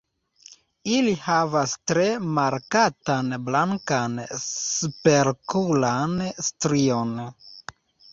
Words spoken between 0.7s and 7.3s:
Ili havas tre markatan blankan superokulan strion.